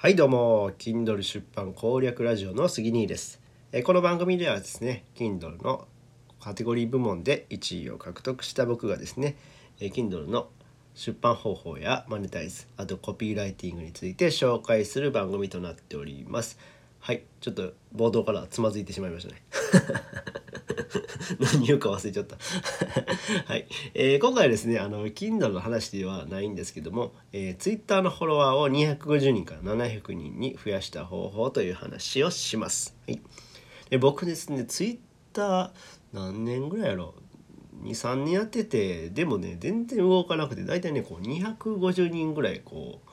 [0.00, 3.40] はいどうも Kindle 出版攻略ラジオの杉兄です。
[3.72, 5.88] えこの番組ではですね Kindle の
[6.38, 9.36] カテゴリー部門で1位を獲得した僕がですね
[9.80, 10.50] え Kindle の
[10.94, 16.60] 出版方法やマネタイズあとコピーライティングについて紹介する番組となっております。
[17.00, 19.42] はいちょっと冒頭からつまずいてしまいましたね。
[21.38, 22.36] 何言うか忘れちゃった。
[23.46, 33.20] はい、えー、今回はですねあの Kindle の話ではないんですけども、えー、Twitter のフォロワーを250人から700人に増やした方法という話をします、はい、
[33.90, 35.72] で僕ですね Twitter
[36.12, 37.14] 何年ぐらいやろ
[37.82, 43.07] う？23年やっててでもね全然動かなくて大体ねこう250人ぐらいこう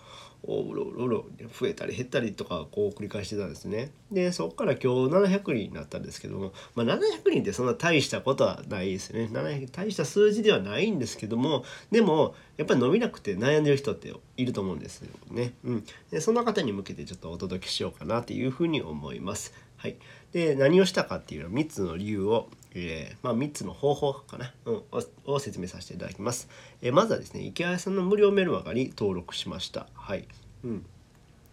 [0.47, 1.25] うろうろ
[1.59, 3.91] 増えたり減ったりとかこう繰り返してたんですね。
[4.11, 15.53] でそこから今日700人になったんですけども、まあ、700人ってそんな大したことはないですね700大した数字ではないんですけどもでもやっぱり伸びなくて悩んでる人っていると思うんですよね。
[15.63, 19.53] うん、でそんな方に向けてちょっとお届けしようかなというふうに思います。
[19.77, 19.97] はい、
[20.31, 24.83] で何をしたかっていうのは3つの理由をえー、まあ、3つの方法かな、うん、
[25.25, 26.49] を説明させていただきます。
[26.81, 29.87] えー、まずはですね、池谷さんの無料メルマガに登録しました。
[29.93, 30.27] はい。
[30.63, 30.85] うん。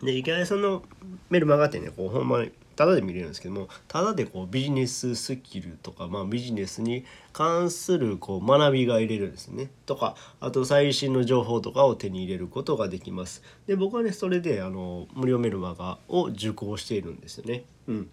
[0.02, 0.82] で、池谷さんの
[1.30, 9.70] メルマガってね、こう、ほんまに、ただで見れるんですけども、ただでこうビジネススキルとか、まあ、ビジネスに関するこう学びが入れるんですね。
[9.86, 13.42] とか、あと最新の情報とかを手に入れることができます。
[13.66, 17.64] で、僕はね、それで、あの、無料メルマガを受講しているんですよね。
[17.88, 18.10] うん。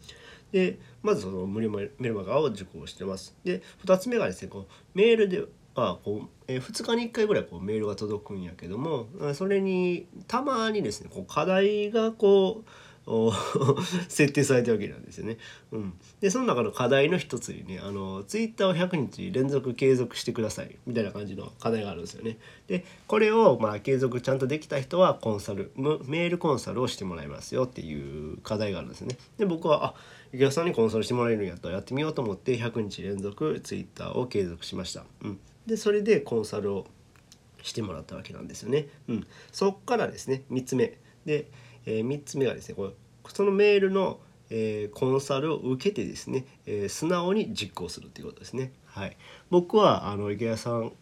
[0.51, 3.35] でまずその無料メルマガを受講してます。
[3.44, 5.44] で2つ目がですねこうメールで
[5.75, 12.69] はこう、えー、2日に1回ぐらいこうメールが届くんやけどもそれにたまにですねこう課題がこう
[14.07, 15.38] 設定されてるわけなんですよね。
[15.71, 22.38] うん、でその中の課題の一つにねあのツイッターを100日連続継続してくださいみたいな感じの課題があるんですよね。
[22.67, 29.17] でこれをまあ継続ちゃんとできた人はコンサルメールコンサルをしてもらいますよっていう課題があるんですよね。
[29.38, 29.95] で僕はあ
[30.31, 35.03] 池田さんにコンサルしてもらえるんやったらやってみようと思って100日連続ツイッターを継続しました。
[35.23, 36.85] うん、でそれでコンサルを
[37.63, 38.88] してもらったわけなんですよね。
[39.07, 41.47] うん、そっからですね3つ目で
[41.89, 42.91] えー、3つ目はですねこれ
[43.33, 44.19] そのメールの、
[44.51, 48.72] えー、コンサルを受けてですね、えー、素直に実行するということですね。
[48.85, 49.17] はい、
[49.50, 50.94] 僕はあの池谷さん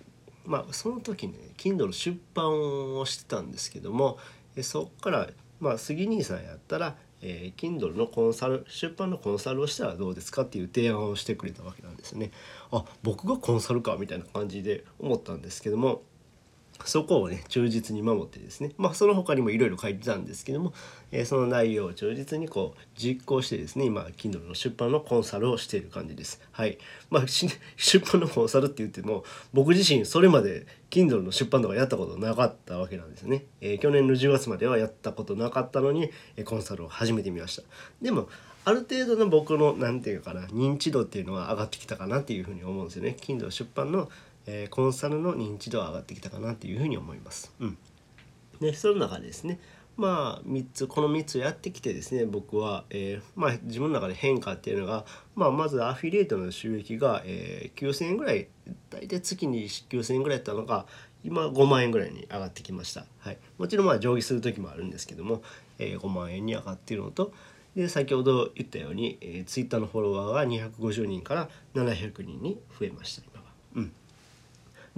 [0.45, 4.17] まあその時ね Kindle 出版をしてたんですけども、
[4.55, 5.27] えそっから
[5.59, 12.31] まあ杉兄さんやったらえー、Kindle のコンサル出版のコンサルをしたらどうですかっていう提案をしてくれたわけなんですね。
[12.71, 16.03] あ僕がコンサルかみたいな感じで思ったんですけども
[16.85, 18.71] そこをね忠実に守ってですね。
[18.77, 20.73] まあその他にもいろいろ書いてたんですけども、
[21.11, 26.41] えー、その内容を忠実にこう実行してですね今 Kindle の出版のコンサルをしている感じです。
[26.51, 26.77] はい。
[27.09, 27.49] まあ出
[27.99, 29.23] 版のコンサルって言っても
[29.53, 36.11] 僕自身それまで Kindle の出版とかやったことなかったわけなんですね、えー、去年の10月まではやったことなかったのに、
[36.45, 37.63] コンサルを始めてみました。
[38.01, 38.29] でも
[38.67, 43.15] ある程度の僕の何て言うかな認知度っていうのは上がってきたかなっていうふうに思うんですよね。
[43.21, 44.09] Kindle 出版の
[44.47, 47.53] えー、コンサルの認知度は上がってきたかなというふうに思います。
[47.59, 47.77] うん、
[48.59, 49.59] でその中でですね
[49.97, 58.47] まあ3つこの3つやってきてですね僕は、えー、まあ、自分の中で変化っていうのが、まあ、まずアフィリエイトの収益が、えー、9,000円ぐらい
[58.91, 60.85] 大体月に9,000円ぐらいやったのが
[61.23, 63.05] 今5万円ぐらいに上がってきました。
[63.19, 65.41] はい、もちろんまあ上下する時もあるんですけども、
[65.79, 67.33] えー、5万円に上がっているのと
[67.75, 73.47] で先ほど言ったように、えー、Twitter のフォロワーが250人から700人に増えました今は。
[73.75, 73.91] うん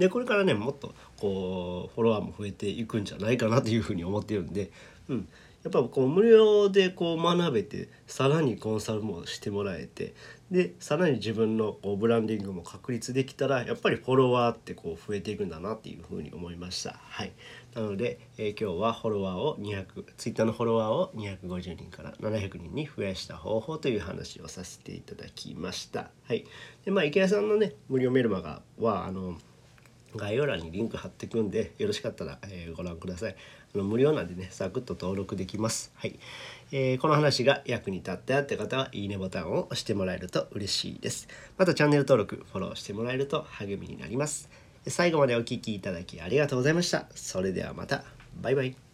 [0.00, 4.70] でこれからねもっとこうフォロワーも増えていくんじゃないかなというふうに思ってるんで、
[5.10, 5.28] うん、
[5.62, 10.14] やっぱこう無料でこう学べてさらにコンサルもしてもらえて
[10.50, 16.98] でさらに自分のこうブランディングも確立できたらやっぱりフォロワーってこう増えていくんだなっていうふうに思いました。
[16.98, 17.32] はい、
[17.74, 26.10] なので、えー、今日はフォロワーを200 Twitter のフォロワーを250人から700人に増やした方法という話をさせていただきました。
[26.26, 26.46] はい、
[26.86, 29.36] でまあ池谷さんのね無料メルマガはあの
[30.16, 33.36] 概要欄にリンク貼ってくんでよろしかったら、えー、ご覧ください。
[33.74, 35.92] あの無料なんでねサクッと登録できます。
[35.94, 36.18] はい、
[36.72, 41.28] えー、この話が役に立ったって方はいいねボタンを押してもらえると嬉しいです。
[41.56, 44.50] またチャンネル登録フォローしてもらえると励みになります。
[44.86, 47.06] 最後までお聴きいただきありがとうございました。
[47.14, 48.04] それではまた。
[48.40, 48.89] バイバイ。